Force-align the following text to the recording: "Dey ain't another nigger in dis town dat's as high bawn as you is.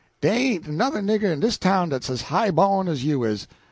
"Dey 0.19 0.53
ain't 0.53 0.65
another 0.65 0.99
nigger 0.99 1.31
in 1.31 1.41
dis 1.41 1.59
town 1.59 1.89
dat's 1.89 2.09
as 2.09 2.23
high 2.23 2.49
bawn 2.49 2.87
as 2.87 3.03
you 3.05 3.23
is. 3.23 3.47